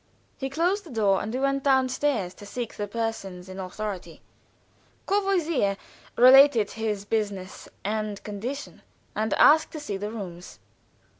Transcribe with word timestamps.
He 0.35 0.49
closed 0.49 0.83
the 0.83 0.89
door, 0.89 1.21
and 1.21 1.31
we 1.31 1.39
went 1.39 1.63
down 1.63 1.87
stairs 1.87 2.33
to 2.33 2.45
seek 2.47 2.73
the 2.73 2.87
persons 2.87 3.47
in 3.47 3.59
authority. 3.59 4.19
Courvoisier 5.05 5.77
related 6.15 6.71
his 6.71 7.05
business 7.05 7.69
and 7.83 8.23
condition, 8.23 8.81
and 9.15 9.35
asked 9.35 9.69
to 9.73 9.79
see 9.79 9.99
rooms. 9.99 10.57